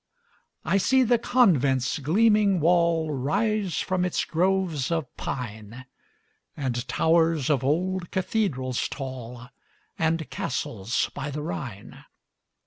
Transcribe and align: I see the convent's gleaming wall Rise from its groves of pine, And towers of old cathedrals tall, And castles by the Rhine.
I 0.65 0.77
see 0.79 1.03
the 1.03 1.19
convent's 1.19 1.99
gleaming 1.99 2.59
wall 2.59 3.11
Rise 3.11 3.77
from 3.81 4.03
its 4.03 4.25
groves 4.25 4.89
of 4.89 5.15
pine, 5.15 5.85
And 6.57 6.87
towers 6.87 7.51
of 7.51 7.63
old 7.63 8.09
cathedrals 8.09 8.87
tall, 8.87 9.49
And 9.99 10.27
castles 10.31 11.11
by 11.13 11.29
the 11.29 11.43
Rhine. 11.43 12.03